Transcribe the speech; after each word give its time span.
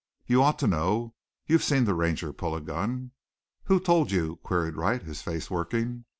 "You 0.25 0.41
ought 0.41 0.57
to 0.57 0.65
know. 0.67 1.13
You've 1.45 1.63
seen 1.63 1.85
the 1.85 1.93
Ranger 1.93 2.33
pull 2.33 2.55
a 2.55 2.59
gun." 2.61 3.11
"Who 3.65 3.79
told 3.79 4.09
you?" 4.09 4.37
queried 4.37 4.75
Wright, 4.75 5.03
his 5.03 5.21
face 5.21 5.51
working. 5.51 6.05